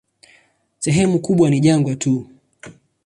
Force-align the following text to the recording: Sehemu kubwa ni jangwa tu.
Sehemu 0.79 1.19
kubwa 1.19 1.49
ni 1.49 1.59
jangwa 1.59 1.95
tu. 1.95 2.27